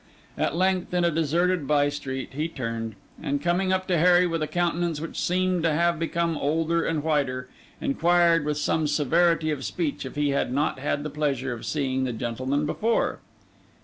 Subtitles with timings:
[0.35, 4.41] At length, in a deserted by street, he turned; and coming up to Harry with
[4.41, 9.63] a countenance which seemed to have become older and whiter, inquired with some severity of
[9.63, 13.19] speech if he had not had the pleasure of seeing the gentleman before.